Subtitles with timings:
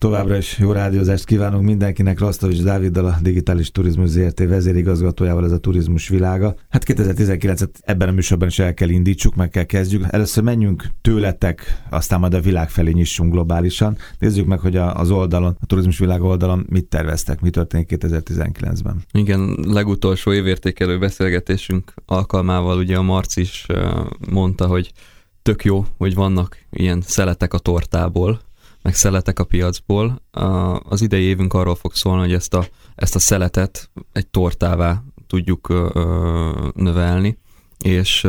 [0.00, 2.18] Továbbra is jó rádiózást kívánunk mindenkinek.
[2.18, 6.54] Rasztovics Dáviddal, a Digitális Turizmus ZRT vezérigazgatójával ez a turizmus világa.
[6.68, 10.06] Hát 2019-et ebben a műsorban is el kell indítsuk, meg kell kezdjük.
[10.10, 13.96] Először menjünk tőletek, aztán majd a világ felé nyissunk globálisan.
[14.18, 19.02] Nézzük meg, hogy az oldalon, a turizmus világ oldalon mit terveztek, mi történik 2019-ben.
[19.12, 23.66] Igen, legutolsó évértékelő beszélgetésünk alkalmával ugye a Marc is
[24.30, 24.92] mondta, hogy
[25.42, 28.40] tök jó, hogy vannak ilyen szeletek a tortából,
[28.82, 30.22] meg szeletek a piacból.
[30.82, 35.68] Az idei évünk arról fog szólni, hogy ezt a, ezt a szeletet egy tortává tudjuk
[36.74, 37.38] növelni,
[37.78, 38.28] és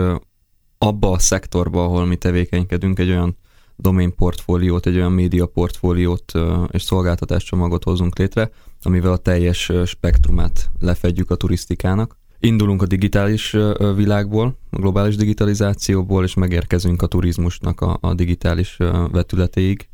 [0.77, 3.37] abba a szektorba, ahol mi tevékenykedünk, egy olyan
[3.75, 6.31] domain portfóliót, egy olyan média portfóliót
[6.71, 12.17] és szolgáltatáscsomagot hozunk létre, amivel a teljes spektrumát lefedjük a turisztikának.
[12.39, 13.57] Indulunk a digitális
[13.95, 18.77] világból, a globális digitalizációból, és megérkezünk a turizmusnak a, a digitális
[19.11, 19.89] vetületéig,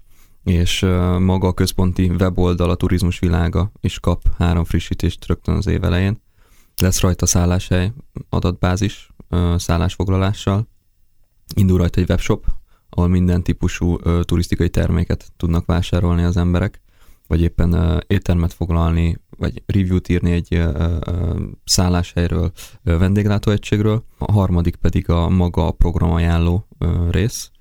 [0.48, 0.80] és
[1.20, 6.22] maga a központi weboldal, a turizmus világa is kap három frissítést rögtön az év elején.
[6.82, 7.92] Lesz rajta szálláshely
[8.30, 9.10] adatbázis
[9.56, 10.68] szállásfoglalással,
[11.56, 12.46] indul rajta egy webshop,
[12.90, 16.82] ahol minden típusú turisztikai terméket tudnak vásárolni az emberek,
[17.28, 20.64] vagy éppen éttermet foglalni, vagy review-t írni egy
[21.64, 22.52] szálláshelyről,
[22.84, 24.04] vendéglátóegységről.
[24.18, 26.68] A harmadik pedig a maga a programajánló
[27.10, 27.52] rész,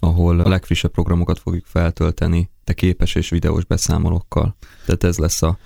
[0.00, 4.56] ahol a legfrissebb programokat fogjuk feltölteni, de képes és videós beszámolókkal.
[4.86, 5.58] Tehát ez lesz a,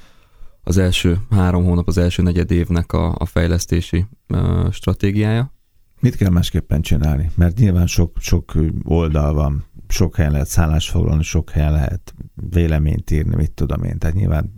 [0.63, 5.53] az első három hónap, az első negyed évnek a, a fejlesztési ö, stratégiája.
[6.01, 7.31] Mit kell másképpen csinálni?
[7.35, 8.53] Mert nyilván sok, sok
[8.85, 12.15] oldal van, sok helyen lehet szállást foglalni, sok helyen lehet
[12.51, 13.99] véleményt írni, mit tudom én.
[13.99, 14.55] Tehát nyilván,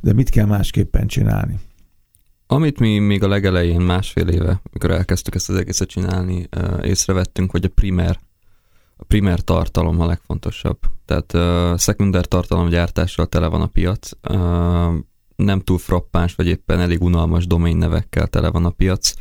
[0.00, 1.58] de mit kell másképpen csinálni?
[2.46, 6.48] Amit mi még a legelején másfél éve, mikor elkezdtük ezt az egészet csinálni,
[6.82, 8.18] észrevettünk, hogy a primer
[9.00, 10.78] a primer tartalom a legfontosabb.
[11.04, 14.94] Tehát uh, szekunder tartalomgyártással tele van a piac, uh,
[15.36, 19.12] nem túl frappáns, vagy éppen elég unalmas domain nevekkel tele van a piac.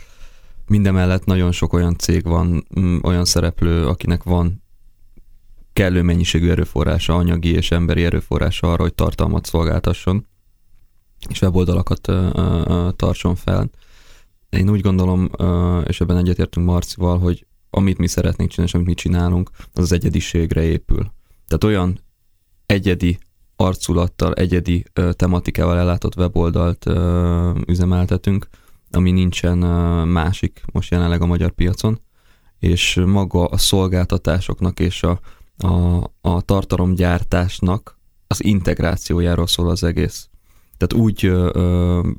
[0.67, 4.63] Mindemellett nagyon sok olyan cég van, um, olyan szereplő, akinek van
[5.73, 10.27] kellő mennyiségű erőforrása, anyagi és emberi erőforrása arra, hogy tartalmat szolgáltasson,
[11.29, 13.69] és weboldalakat uh, uh, tartson fel.
[14.49, 18.87] Én úgy gondolom, uh, és ebben egyetértünk Marcival, hogy amit mi szeretnénk csinálni, és amit
[18.87, 21.11] mi csinálunk, az az egyediségre épül.
[21.47, 21.99] Tehát olyan
[22.65, 23.17] egyedi
[23.55, 28.47] arculattal, egyedi ö, tematikával ellátott weboldalt ö, üzemeltetünk,
[28.91, 32.01] ami nincsen ö, másik most jelenleg a magyar piacon,
[32.59, 35.19] és maga a szolgáltatásoknak és a,
[35.57, 40.29] a, a tartalomgyártásnak az integrációjáról szól az egész.
[40.77, 42.09] Tehát úgy ö,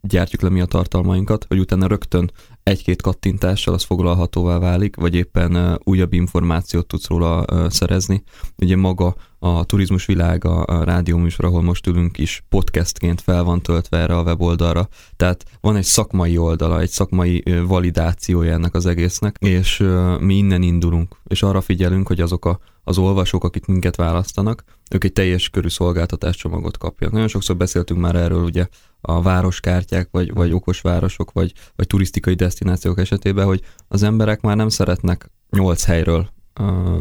[0.00, 2.30] gyártjuk le mi a tartalmainkat, hogy utána rögtön
[2.62, 8.22] egy-két kattintással az foglalhatóvá válik, vagy éppen újabb információt tudsz róla szerezni.
[8.56, 13.98] Ugye maga a turizmus világa, a rádióműsor, ahol most ülünk is podcastként fel van töltve
[13.98, 14.88] erre a weboldalra.
[15.16, 19.84] Tehát van egy szakmai oldala, egy szakmai validációja ennek az egésznek, és
[20.20, 25.04] mi innen indulunk, és arra figyelünk, hogy azok a, az olvasók, akik minket választanak, ők
[25.04, 27.10] egy teljes körű szolgáltatáscsomagot kapják.
[27.10, 28.66] Nagyon sokszor beszéltünk már erről, ugye
[29.00, 34.56] a városkártyák, vagy, vagy okos városok, vagy, vagy turisztikai destinációk esetében, hogy az emberek már
[34.56, 36.28] nem szeretnek nyolc helyről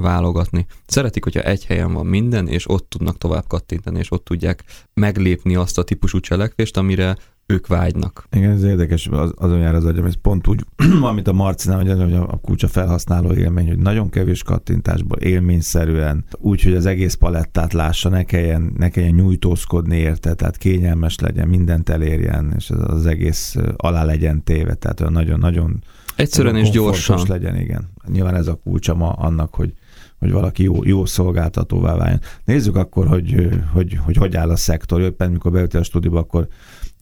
[0.01, 0.65] válogatni.
[0.85, 4.63] Szeretik, hogyha egy helyen van minden, és ott tudnak tovább kattintani, és ott tudják
[4.93, 7.17] meglépni azt a típusú cselekvést, amire
[7.49, 8.27] ők vágynak.
[8.31, 10.65] Igen, ez érdekes, az, azon jár az agyam, ez pont úgy,
[11.01, 16.75] amit a Marcinál, hogy a kulcsa felhasználó élmény, hogy nagyon kevés kattintásból élményszerűen, úgy, hogy
[16.75, 22.53] az egész palettát lássa, ne kelljen, ne kelljen nyújtózkodni érte, tehát kényelmes legyen, mindent elérjen,
[22.57, 25.83] és az, az egész alá legyen téve, tehát nagyon-nagyon
[26.17, 27.19] Egyszerűen és gyorsan.
[27.27, 27.89] legyen, igen.
[28.07, 29.73] Nyilván ez a kulcsa ma annak, hogy
[30.19, 32.19] hogy valaki jó, jó szolgáltatóvá váljon.
[32.45, 35.01] Nézzük akkor, hogy hogy, hogy, hogy, áll a szektor.
[35.01, 36.47] Éppen mikor beültél a stúdióba, akkor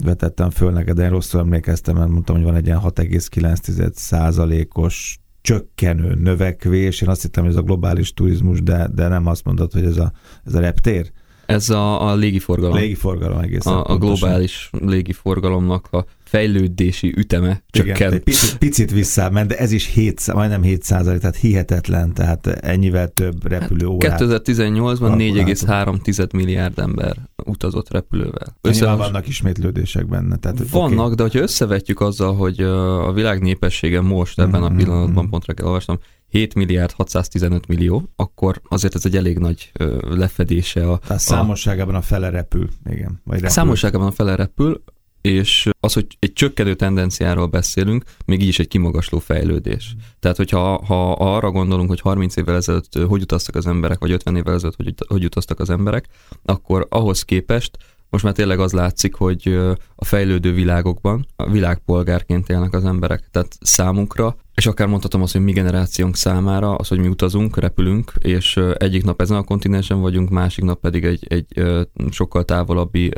[0.04, 5.20] vetettem föl neked, de én rosszul emlékeztem, mert mondtam, hogy van egy ilyen 6,9 százalékos
[5.42, 7.02] csökkenő növekvés.
[7.02, 9.98] Én azt hittem, hogy ez a globális turizmus, de, de nem azt mondod, hogy ez
[9.98, 10.12] a,
[10.46, 11.12] ez a reptér?
[11.46, 12.76] Ez a, a légiforgalom.
[12.76, 13.74] Légiforgalom egészen.
[13.74, 18.00] A, a globális légiforgalomnak a fejlődési üteme csökkent.
[18.00, 23.08] Igen, picit, picit visszament, de ez is 7, majdnem 7 százalék, tehát hihetetlen, tehát ennyivel
[23.08, 28.58] több repülő hát 2018-ban 4,3 milliárd ember utazott repülővel.
[28.62, 30.36] Össze vannak ismétlődések benne.
[30.36, 31.16] Tehát, vannak, okay.
[31.16, 34.74] de hogyha összevetjük azzal, hogy a világ népessége most ebben mm-hmm.
[34.74, 36.00] a pillanatban, pontra kell olvasnom,
[36.36, 40.92] 7 milliárd 615 millió, akkor azért ez egy elég nagy ö, lefedése.
[40.92, 43.22] A, Tehát számosságában a fele repül, igen.
[43.24, 43.50] Vagy repül.
[43.50, 44.84] Számosságában a fele repül,
[45.22, 49.96] és az, hogy egy csökkenő tendenciáról beszélünk, még így is egy kimagasló fejlődés.
[50.20, 54.36] Tehát, hogyha ha arra gondolunk, hogy 30 évvel ezelőtt hogy utaztak az emberek, vagy 50
[54.36, 56.08] évvel ezelőtt hogy, hogy utaztak az emberek,
[56.46, 57.78] akkor ahhoz képest
[58.16, 59.60] most már tényleg az látszik, hogy
[59.96, 63.30] a fejlődő világokban a világpolgárként élnek az emberek.
[63.32, 68.12] Tehát számunkra, és akár mondhatom azt, hogy mi generációnk számára, az, hogy mi utazunk, repülünk,
[68.20, 71.64] és egyik nap ezen a kontinensen vagyunk, másik nap pedig egy, egy
[72.10, 73.12] sokkal távolabbi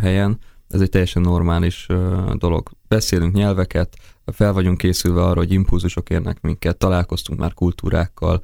[0.00, 0.38] helyen,
[0.68, 1.86] ez egy teljesen normális
[2.34, 2.70] dolog.
[2.88, 3.96] Beszélünk nyelveket,
[4.26, 8.40] fel vagyunk készülve arra, hogy impulzusok érnek minket, találkoztunk már kultúrákkal,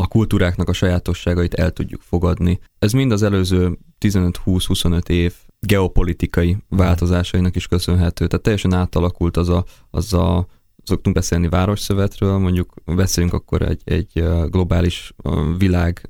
[0.00, 2.58] a kultúráknak a sajátosságait el tudjuk fogadni.
[2.78, 8.26] Ez mind az előző 15-20-25 év geopolitikai változásainak is köszönhető.
[8.26, 10.46] Tehát teljesen átalakult az a, az a
[10.84, 15.14] szoktunk beszélni városszövetről, mondjuk beszélünk akkor egy, egy globális
[15.58, 16.08] világ,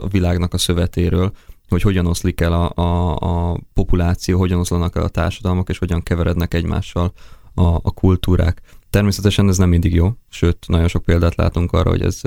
[0.00, 1.32] a világnak a szövetéről,
[1.68, 3.16] hogy hogyan oszlik el a, a,
[3.50, 7.12] a populáció, hogyan oszlanak el a társadalmak, és hogyan keverednek egymással
[7.54, 8.62] a, a kultúrák.
[8.96, 12.20] Természetesen ez nem mindig jó, sőt, nagyon sok példát látunk arra, hogy ez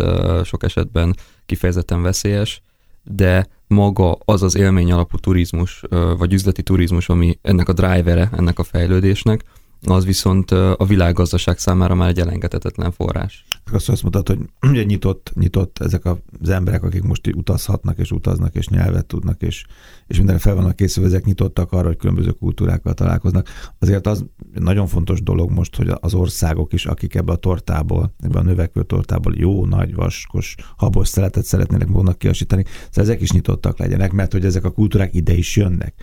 [0.44, 2.62] sok esetben kifejezetten veszélyes,
[3.04, 5.84] de maga az az élmény alapú turizmus,
[6.18, 9.44] vagy üzleti turizmus, ami ennek a drivere, ennek a fejlődésnek,
[9.82, 13.46] az viszont a világgazdaság számára már egy elengedhetetlen forrás.
[13.72, 14.40] Azt azt mutat, hogy
[14.72, 19.66] ugye nyitott, nyitott ezek az emberek, akik most utazhatnak és utaznak, és nyelvet tudnak, és,
[20.08, 23.50] és mindenre fel vannak készülve, ezek nyitottak arra, hogy különböző kultúrákkal találkoznak.
[23.80, 28.40] Azért az nagyon fontos dolog most, hogy az országok is, akik ebbe a tortából, ebbe
[28.40, 33.78] a növekvő tortából jó, nagy, vaskos, habos szeletet szeretnének maguknak kiasítani, szóval ezek is nyitottak
[33.78, 35.94] legyenek, mert hogy ezek a kultúrák ide is jönnek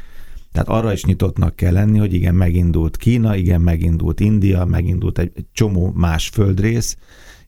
[0.56, 5.32] tehát arra is nyitottnak kell lenni, hogy igen, megindult Kína, igen, megindult India, megindult egy,
[5.52, 6.96] csomó más földrész,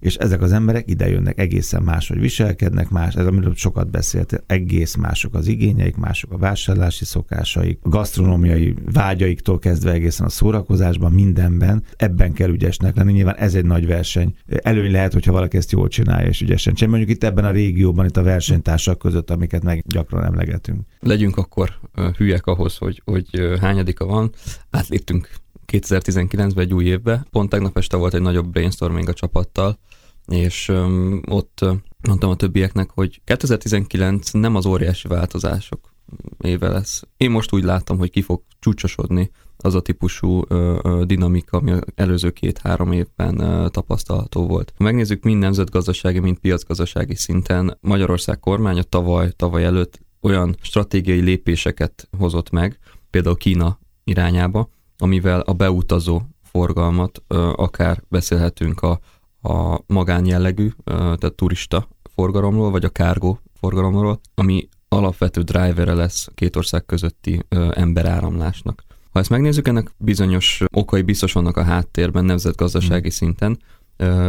[0.01, 4.95] és ezek az emberek ide jönnek, egészen máshogy viselkednek, más, ez amiről sokat beszélt, egész
[4.95, 11.83] mások az igényeik, mások a vásárlási szokásaik, a gasztronómiai vágyaiktól kezdve egészen a szórakozásban, mindenben,
[11.97, 13.13] ebben kell ügyesnek lenni.
[13.13, 14.35] Nyilván ez egy nagy verseny.
[14.47, 16.97] Előny lehet, hogyha valaki ezt jól csinálja és ügyesen csinálja.
[16.97, 20.81] Mondjuk itt ebben a régióban, itt a versenytársak között, amiket meg gyakran emlegetünk.
[21.01, 21.71] Legyünk akkor
[22.17, 24.31] hülyek ahhoz, hogy, hogy hányadika van.
[24.71, 25.29] Átléptünk
[25.73, 27.27] 2019-ben egy új évbe.
[27.31, 29.79] Pont tegnap este volt egy nagyobb brainstorming a csapattal,
[30.27, 31.65] és um, ott
[32.09, 35.93] mondtam a többieknek, hogy 2019 nem az óriási változások
[36.39, 37.03] éve lesz.
[37.17, 41.73] Én most úgy látom, hogy ki fog csúcsosodni az a típusú ö, ö, dinamika, ami
[41.95, 44.73] előző két-három évben ö, tapasztalható volt.
[44.77, 52.09] Ha megnézzük mind nemzetgazdasági, mind piacgazdasági szinten, Magyarország kormánya tavaly, tavaly előtt olyan stratégiai lépéseket
[52.19, 52.79] hozott meg,
[53.11, 54.69] például Kína irányába,
[54.99, 57.23] amivel a beutazó forgalmat,
[57.53, 59.01] akár beszélhetünk a,
[59.43, 66.85] a magánjellegű, tehát turista forgalomról, vagy a kárgó forgalomról, ami alapvető drivere lesz két ország
[66.85, 68.85] közötti emberáramlásnak.
[69.11, 73.11] Ha ezt megnézzük, ennek bizonyos okai biztos vannak a háttérben nemzetgazdasági mm.
[73.11, 73.59] szinten,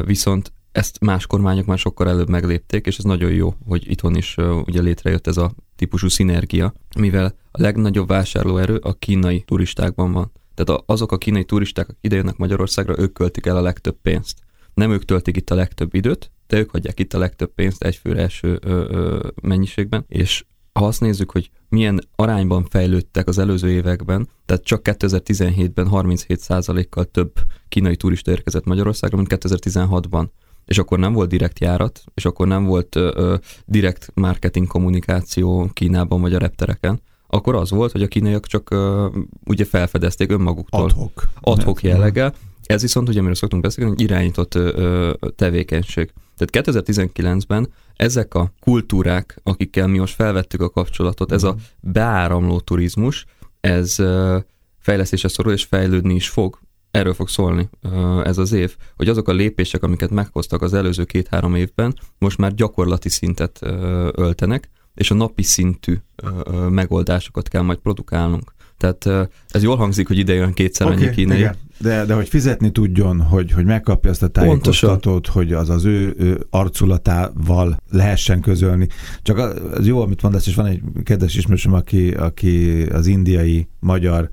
[0.05, 4.35] viszont ezt más kormányok már sokkal előbb meglépték, és ez nagyon jó, hogy itthon is
[4.65, 10.31] ugye létrejött ez a típusú szinergia, mivel a legnagyobb vásárlóerő a kínai turistákban van.
[10.63, 14.37] Tehát azok a kínai turisták, akik idejönnek Magyarországra, ők költik el a legtöbb pénzt.
[14.73, 18.21] Nem ők töltik itt a legtöbb időt, de ők hagyják itt a legtöbb pénzt egyfőre
[18.21, 24.29] első ö, ö, mennyiségben, és ha azt nézzük, hogy milyen arányban fejlődtek az előző években,
[24.45, 27.33] tehát csak 2017-ben 37%-kal több
[27.69, 30.27] kínai turista érkezett Magyarországra, mint 2016-ban
[30.65, 33.35] és akkor nem volt direkt járat, és akkor nem volt ö, ö,
[33.65, 38.75] direkt marketing kommunikáció Kínában vagy a reptereken, akkor az volt, hogy a kínaiak csak
[39.45, 40.83] ugye felfedezték önmaguktól.
[40.83, 41.29] Adhok.
[41.41, 42.33] Adhok jelleggel.
[42.63, 46.13] Ez viszont, ugye amiről szoktunk beszélni, hogy irányított uh, tevékenység.
[46.37, 53.25] Tehát 2019-ben ezek a kultúrák, akikkel mi most felvettük a kapcsolatot, ez a beáramló turizmus,
[53.59, 54.35] ez uh,
[54.79, 56.59] fejlesztésre szorul és fejlődni is fog,
[56.91, 57.69] erről fog szólni
[58.23, 62.53] ez az év, hogy azok a lépések, amiket meghoztak az előző két-három évben, most már
[62.53, 63.59] gyakorlati szintet
[64.11, 65.97] öltenek, és a napi szintű
[66.69, 68.53] megoldásokat kell majd produkálnunk.
[68.77, 71.37] Tehát ez jól hangzik, hogy ide jön kétszer okay, annyi kínai.
[71.37, 71.55] Igen.
[71.77, 76.13] De, de hogy fizetni tudjon, hogy, hogy megkapja azt a tájékoztatót, hogy az az ő,
[76.17, 78.87] ő arculatával lehessen közölni.
[79.21, 84.29] Csak az jó, amit mondasz, és van egy kedves ismerősöm, aki, aki az indiai magyar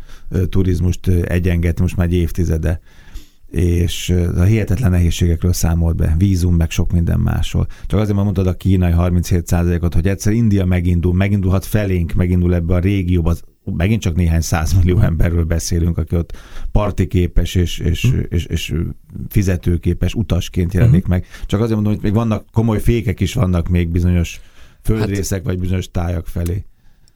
[0.48, 2.80] turizmust egyenget most már egy évtizede,
[3.50, 7.66] és a hihetetlen nehézségekről számolt be, vízum, meg sok minden másról.
[7.86, 12.78] Csak azért mondtad a kínai 37%-ot, hogy egyszer India megindul, megindulhat felénk, megindul ebbe a
[12.78, 13.34] régióba,
[13.64, 16.36] megint csak néhány százmillió emberről beszélünk, aki ott
[16.72, 18.18] partiképes és, és, mm.
[18.28, 18.74] és, és
[19.28, 21.10] fizetőképes utasként jelenik mm.
[21.10, 21.26] meg.
[21.46, 24.40] Csak azért mondom, hogy még vannak komoly fékek is vannak még bizonyos
[24.82, 26.64] földrészek hát, vagy bizonyos tájak felé.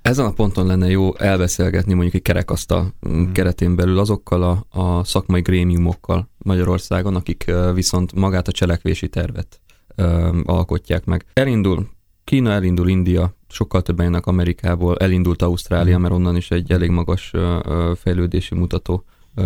[0.02, 3.32] Ezen a ponton lenne jó elbeszélgetni mondjuk egy kerekasztal hmm.
[3.32, 9.60] keretén belül azokkal a, a szakmai grémiumokkal Magyarországon, akik viszont magát a cselekvési tervet
[9.94, 11.24] ö, alkotják meg.
[11.32, 11.88] Elindul
[12.24, 16.02] Kína, elindul India, sokkal többen jönnek Amerikából, elindult Ausztrália, hmm.
[16.02, 19.04] mert onnan is egy elég magas ö, fejlődési mutató
[19.34, 19.42] ö,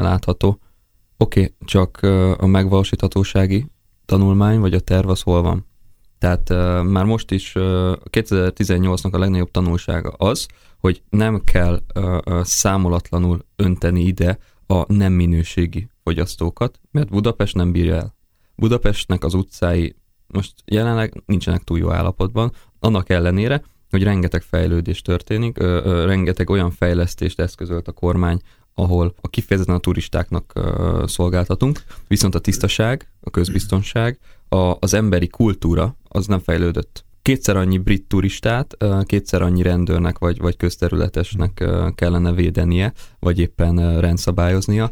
[0.00, 0.58] látható.
[1.16, 1.98] Oké, okay, csak
[2.38, 3.66] a megvalósíthatósági
[4.04, 5.66] tanulmány, vagy a terv az hol van?
[6.22, 7.62] Tehát uh, már most is uh,
[8.10, 10.46] 2018-nak a legnagyobb tanulsága az,
[10.78, 17.94] hogy nem kell uh, számolatlanul önteni ide a nem minőségi fogyasztókat, mert Budapest nem bírja
[17.94, 18.14] el.
[18.54, 25.58] Budapestnek az utcái most jelenleg nincsenek túl jó állapotban, annak ellenére, hogy rengeteg fejlődés történik,
[25.58, 28.40] ö, ö, rengeteg olyan fejlesztést eszközölt a kormány,
[28.74, 34.18] ahol a kifejezetten a turistáknak ö, szolgáltatunk, viszont a tisztaság, a közbiztonság,
[34.52, 37.04] a, az emberi kultúra az nem fejlődött.
[37.22, 44.90] Kétszer annyi brit turistát, kétszer annyi rendőrnek vagy, vagy közterületesnek kellene védenie, vagy éppen rendszabályoznia.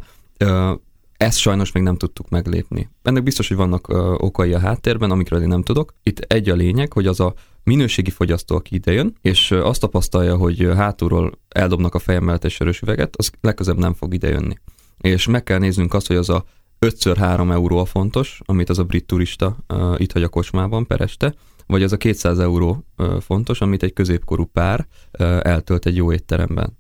[1.17, 2.91] Ezt sajnos még nem tudtuk meglépni.
[3.03, 3.89] Ennek biztos, hogy vannak
[4.23, 5.95] okai a háttérben, amikről én nem tudok.
[6.03, 10.69] Itt egy a lényeg, hogy az a minőségi fogyasztó, aki idejön, és azt tapasztalja, hogy
[10.75, 14.55] hátulról eldobnak a fejem mellett egy sörös üveget, az legközelebb nem fog idejönni.
[14.99, 16.45] És meg kell néznünk azt, hogy az a
[16.87, 21.01] 5x3 euró a fontos, amit az a brit turista uh, itt hagy a kocsmában per
[21.01, 21.35] este,
[21.67, 24.87] vagy az a 200 euró uh, fontos, amit egy középkorú pár
[25.19, 26.79] uh, eltölt egy jó étteremben.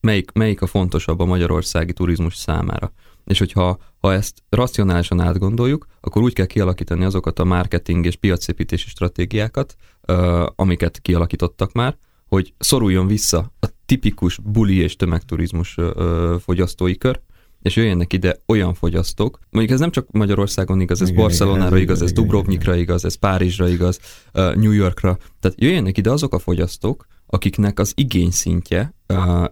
[0.00, 2.92] Melyik, melyik a fontosabb a magyarországi turizmus számára?
[3.24, 8.88] És hogyha ha ezt racionálisan átgondoljuk, akkor úgy kell kialakítani azokat a marketing és piacépítési
[8.88, 9.76] stratégiákat,
[10.08, 17.20] uh, amiket kialakítottak már, hogy szoruljon vissza a tipikus buli és tömegturizmus uh, fogyasztói kör,
[17.62, 21.80] és jöjjenek ide olyan fogyasztók, mondjuk ez nem csak Magyarországon igaz, ez igen, Barcelonára igen,
[21.80, 24.00] igaz, ez Dubrovnikra igaz, ez Párizsra igaz,
[24.32, 28.94] New Yorkra, tehát jöjjenek ide azok a fogyasztók, akiknek az igényszintje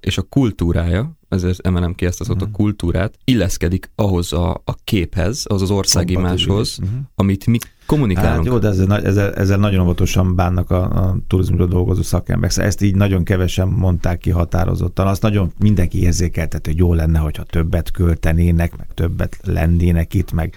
[0.00, 2.54] és a kultúrája, ezért emelem ki ezt az ott a mhm.
[2.54, 6.98] kultúrát, illeszkedik ahhoz a, a képhez, ahhoz az országimáshoz, uh-huh.
[7.14, 8.36] amit mi kommunikálunk.
[8.36, 12.50] Hát jó, de ezzel, ezzel, ezzel nagyon óvatosan bánnak a, a turizmusra dolgozó szakemberek.
[12.50, 15.06] Szóval ezt így nagyon kevesen mondták ki határozottan.
[15.06, 20.56] Azt nagyon mindenki érzékeltet, hogy jó lenne, hogyha többet költenének, meg többet lennének itt, meg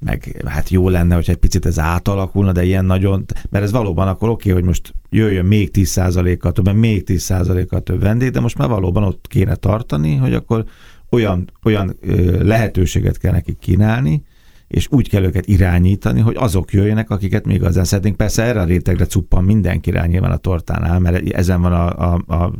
[0.00, 4.08] meg hát jó lenne, hogy egy picit ez átalakulna, de ilyen nagyon, mert ez valóban
[4.08, 8.68] akkor oké, hogy most jöjjön még 10%-kal több, még 10%-kal több vendég, de most már
[8.68, 10.64] valóban ott kéne tartani, hogy akkor
[11.10, 11.96] olyan, olyan
[12.40, 14.22] lehetőséget kell nekik kínálni,
[14.68, 18.16] és úgy kell őket irányítani, hogy azok jöjjenek, akiket még igazán szeretnénk.
[18.16, 22.34] Persze erre a rétegre cuppan mindenki rá nyilván a tortánál, mert ezen van a, a,
[22.34, 22.52] a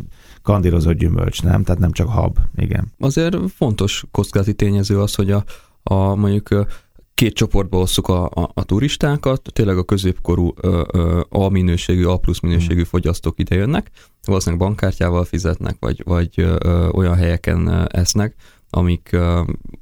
[0.42, 1.62] kandírozott gyümölcs, nem?
[1.62, 2.92] Tehát nem csak hab, igen.
[2.98, 5.44] Azért fontos kockázati tényező az, hogy a,
[5.82, 6.66] a mondjuk
[7.14, 12.16] két csoportba osszuk a, a, a turistákat, tényleg a középkorú ö, ö, A minőségű, A
[12.16, 12.84] plusz minőségű mm.
[12.84, 13.90] fogyasztók idejönnek,
[14.26, 18.34] valószínűleg bankkártyával fizetnek, vagy, vagy ö, olyan helyeken esznek,
[18.70, 19.16] amik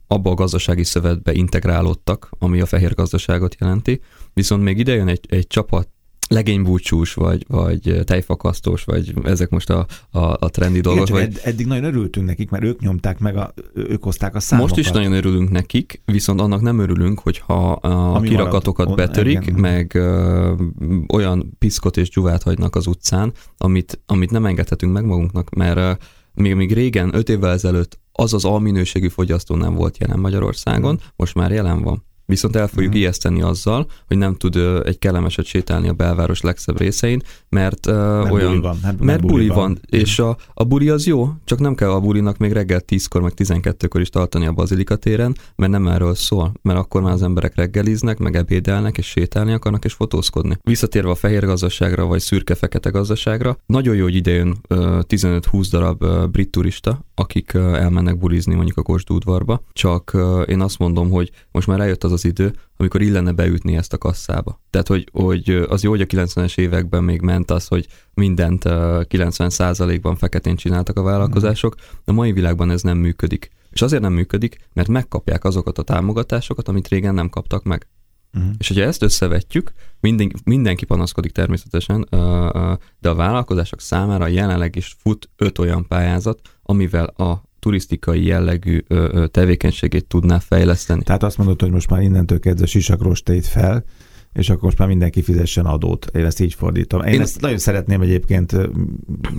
[0.07, 4.01] abba a gazdasági szövetbe integrálódtak, ami a fehér gazdaságot jelenti,
[4.35, 5.89] viszont még idejön egy, egy csapat
[6.29, 11.09] legénybúcsús, vagy, vagy tejfakasztós, vagy ezek most a, a, a trendi dolgok.
[11.09, 11.41] Igen, vagy...
[11.43, 14.77] eddig nagyon örültünk nekik, mert ők nyomták meg, a, ők hozták a számokat.
[14.77, 19.41] Most is nagyon örülünk nekik, viszont annak nem örülünk, hogyha a Ami kirakatokat marad, betörik,
[19.43, 19.61] igen.
[19.61, 20.53] meg ö,
[21.13, 26.05] olyan piszkot és dzsuvát hagynak az utcán, amit, amit nem engedhetünk meg magunknak, mert
[26.37, 31.35] még, még régen, öt évvel ezelőtt az az alminőségű fogyasztó nem volt jelen Magyarországon, most
[31.35, 33.01] már jelen van viszont el fogjuk uh-huh.
[33.01, 37.95] ijeszteni azzal, hogy nem tud uh, egy kellemeset sétálni a belváros legszebb részein, mert, uh,
[37.95, 38.49] mert olyan...
[38.49, 38.79] Buli van.
[38.83, 39.57] Hát, mert buli van.
[39.57, 39.71] van.
[39.71, 40.01] Uh-huh.
[40.01, 43.33] És a, a buli az jó, csak nem kell a bulinak még reggel 10-kor, meg
[43.37, 47.55] 12-kor is tartani a Bazilika téren, mert nem erről szól, mert akkor már az emberek
[47.55, 50.59] reggeliznek, meg ebédelnek, és sétálni akarnak, és fotózkodni.
[50.63, 54.79] Visszatérve a fehér gazdaságra, vagy szürke-fekete gazdaságra, nagyon jó, hogy idejön uh,
[55.09, 60.61] 15-20 darab uh, brit turista, akik uh, elmennek bulizni mondjuk a Kosdúdvarba, csak uh, én
[60.61, 64.61] azt mondom, hogy most már eljött az az idő, amikor illene beütni ezt a kasszába.
[64.71, 70.17] Tehát, hogy, hogy az jó, hogy a 90-es években még ment az, hogy mindent 90%-ban
[70.17, 73.51] feketén csináltak a vállalkozások, a mai világban ez nem működik.
[73.71, 77.89] És azért nem működik, mert megkapják azokat a támogatásokat, amit régen nem kaptak meg.
[78.35, 78.51] Uh-huh.
[78.59, 82.07] És hogyha ezt összevetjük, minden, mindenki panaszkodik természetesen,
[82.99, 88.85] de a vállalkozások számára jelenleg is fut öt olyan pályázat, amivel a turisztikai jellegű
[89.31, 91.03] tevékenységét tudná fejleszteni.
[91.03, 93.85] Tehát azt mondod, hogy most már innentől kezdve sisakrostét fel,
[94.33, 96.07] és akkor most már mindenki fizessen adót.
[96.15, 97.03] Én ezt így fordítom.
[97.03, 98.53] Én, én ezt nagyon szeretném egyébként,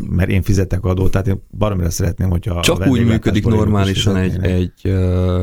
[0.09, 2.61] mert én fizetek adót, tehát én baromira szeretném, hogyha...
[2.61, 4.95] Csak úgy működik normálisan egy, egy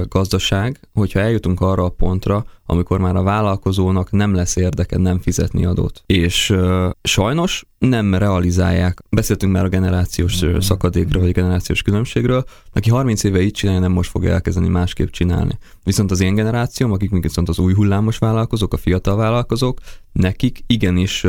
[0.08, 5.64] gazdaság, hogyha eljutunk arra a pontra, amikor már a vállalkozónak nem lesz érdeke nem fizetni
[5.64, 6.02] adót.
[6.06, 6.54] És
[7.02, 9.02] sajnos nem realizálják.
[9.10, 10.58] Beszéltünk már a generációs mm.
[10.58, 12.44] szakadékről, vagy generációs különbségről.
[12.72, 15.58] Aki 30 éve így csinálja, nem most fogja elkezdeni másképp csinálni.
[15.82, 19.80] Viszont az én generációm, akik még viszont az új hullámos vállalkozók, a fiatal vállalkozók,
[20.12, 21.26] nekik igenis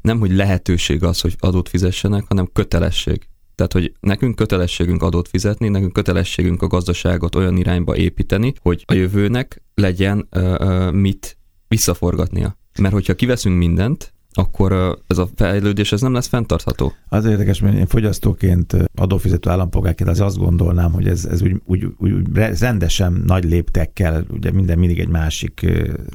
[0.00, 3.28] nem, hogy lehetőség az, hogy adót fizessenek, hanem kötelesség.
[3.54, 8.92] Tehát, hogy nekünk kötelességünk adót fizetni, nekünk kötelességünk a gazdaságot olyan irányba építeni, hogy a
[8.92, 11.38] jövőnek legyen ö, mit
[11.68, 12.58] visszaforgatnia.
[12.80, 16.92] Mert hogyha kiveszünk mindent, akkor ez a fejlődés ez nem lesz fenntartható.
[17.08, 21.86] Az érdekes, mert én fogyasztóként, adófizető állampolgárként az azt gondolnám, hogy ez, ez úgy, úgy,
[21.98, 22.26] úgy
[22.60, 25.66] rendesen nagy léptekkel, ugye minden mindig egy másik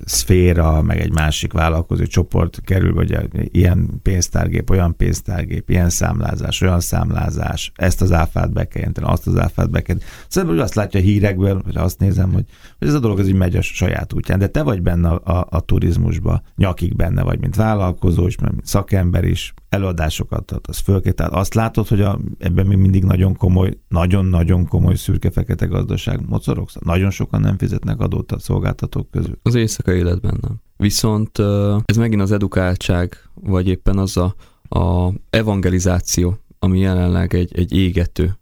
[0.06, 3.18] szféra, meg egy másik vállalkozó csoport kerül, vagy
[3.51, 9.27] ilyen pénztárgép, olyan pénztárgép, ilyen számlázás, olyan számlázás, ezt az áfát be kell jelenteni, azt
[9.27, 9.98] az áfát be kell.
[10.27, 12.46] Szóval azt látja a hírekből, vagy azt nézem, hogy,
[12.80, 15.38] hogy ez a dolog az így megy a saját útján, de te vagy benne a,
[15.38, 20.62] a, a turizmusba, nyakig benne vagy, mint vállalkozó, vállalkozó is, mint szakember is, előadásokat ad,
[20.67, 21.12] az fölké.
[21.12, 26.70] Tehát azt látod, hogy a, ebben még mindig nagyon komoly, nagyon-nagyon komoly szürke-fekete gazdaság mocorog.
[26.70, 29.39] Szóval nagyon sokan nem fizetnek adót a szolgáltatók közül.
[29.41, 30.62] Az éjszaka életben nem.
[30.77, 31.39] Viszont
[31.86, 34.36] ez megint az edukáltság, vagy éppen az a,
[34.79, 38.38] a evangelizáció, ami jelenleg egy, egy égető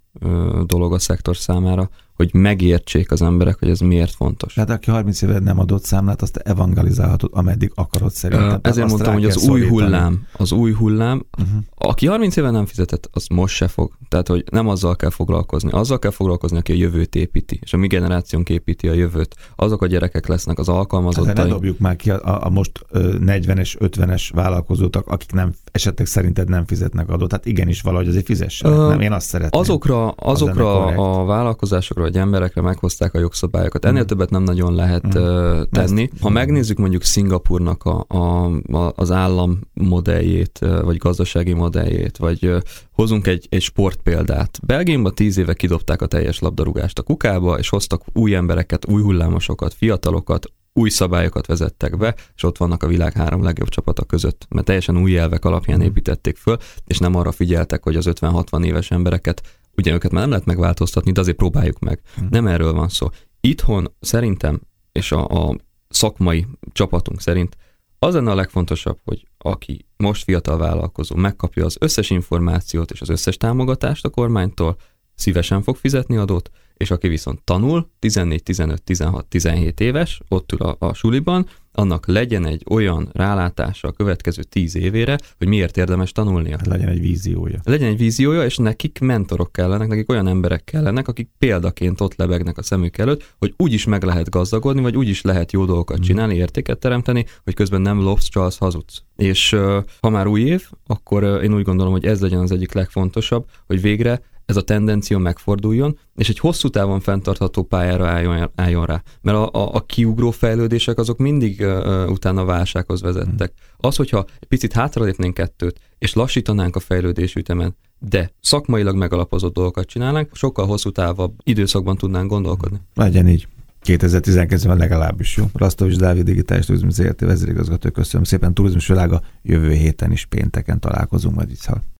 [0.65, 1.89] dolog a szektor számára,
[2.21, 4.53] hogy megértsék az emberek, hogy ez miért fontos.
[4.53, 8.59] Tehát aki 30 éve nem adott számlát, azt evangelizálhatod, ameddig akarod szerintem.
[8.61, 11.63] Ezért mondtam, hogy az új hullám, az új hullám, uh-huh.
[11.75, 13.91] aki 30 éve nem fizetett, az most se fog.
[14.09, 15.69] Tehát, hogy nem azzal kell foglalkozni.
[15.71, 19.35] Azzal kell foglalkozni, aki a jövőt építi, és a mi generációnk építi a jövőt.
[19.55, 21.35] Azok a gyerekek lesznek az alkalmazottai.
[21.35, 26.49] Hát, ne dobjuk már ki a, a most 40-es, 50-es vállalkozót, akik nem esetleg szerinted
[26.49, 27.31] nem fizetnek adót.
[27.31, 28.77] Hát igenis valahogy azért fizessenek.
[28.77, 29.61] Uh, nem, én azt szeretném.
[29.61, 33.85] Azokra, azokra az a vállalkozásokra, vagy emberekre meghozták a jogszabályokat.
[33.85, 34.05] Ennél mm.
[34.05, 35.61] többet nem nagyon lehet mm.
[35.71, 36.09] tenni.
[36.21, 38.45] Ha megnézzük mondjuk Szingapurnak a, a,
[38.77, 42.51] a, az állam modelljét, vagy gazdasági modelljét, vagy
[42.91, 44.59] hozunk egy, egy sportpéldát.
[44.65, 49.73] Belgiumban tíz éve kidobták a teljes labdarúgást a kukába, és hoztak új embereket, új hullámosokat,
[49.73, 54.65] fiatalokat, új szabályokat vezettek be, és ott vannak a világ három legjobb csapata között, mert
[54.65, 55.81] teljesen új elvek alapján mm.
[55.81, 59.41] építették föl, és nem arra figyeltek, hogy az 50-60 éves embereket
[59.77, 62.01] Ugye őket már nem lehet megváltoztatni, de azért próbáljuk meg.
[62.15, 62.27] Hmm.
[62.29, 63.07] Nem erről van szó.
[63.41, 65.55] Itthon szerintem, és a, a
[65.89, 67.57] szakmai csapatunk szerint
[67.99, 73.09] az lenne a legfontosabb, hogy aki most fiatal vállalkozó megkapja az összes információt és az
[73.09, 74.77] összes támogatást a kormánytól,
[75.15, 80.59] szívesen fog fizetni adót, és aki viszont tanul, 14, 15, 16, 17 éves, ott ül
[80.59, 86.11] a, a suliban, annak legyen egy olyan rálátása a következő tíz évére, hogy miért érdemes
[86.11, 86.57] tanulnia.
[86.57, 87.59] Hát legyen egy víziója.
[87.63, 92.57] Legyen egy víziója, és nekik mentorok kellenek, nekik olyan emberek kellenek, akik példaként ott lebegnek
[92.57, 95.99] a szemük előtt, hogy úgy is meg lehet gazdagodni, vagy úgy is lehet jó dolgokat
[95.99, 96.01] mm.
[96.01, 99.03] csinálni, értéket teremteni, hogy közben nem lopsz, csalsz, hazudsz.
[99.21, 99.55] És
[99.99, 103.81] ha már új év, akkor én úgy gondolom, hogy ez legyen az egyik legfontosabb, hogy
[103.81, 109.03] végre ez a tendencia megforduljon, és egy hosszú távon fenntartható pályára álljon, álljon rá.
[109.21, 113.51] Mert a, a, a kiugró fejlődések azok mindig uh, utána válsághoz vezettek.
[113.51, 113.65] Mm.
[113.77, 119.87] Az, hogyha egy picit hátralépnénk kettőt, és lassítanánk a fejlődés ütemen, de szakmailag megalapozott dolgokat
[119.87, 122.77] csinálnánk, sokkal hosszú távabb időszakban tudnánk gondolkodni.
[122.93, 123.47] Legyen így.
[123.83, 125.45] 2019-ben legalábbis jó.
[125.53, 128.53] Rasztovics Dávid Digitális Turizmus ZRT vezérigazgató, köszönöm szépen.
[128.53, 131.91] Turizmus világa jövő héten is pénteken találkozunk majd itt.